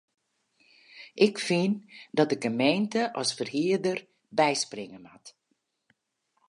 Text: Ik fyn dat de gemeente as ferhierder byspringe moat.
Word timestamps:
Ik 1.25 1.35
fyn 1.47 1.71
dat 2.17 2.29
de 2.31 2.35
gemeente 2.43 3.01
as 3.21 3.29
ferhierder 3.37 3.97
byspringe 4.37 4.99
moat. 5.05 5.27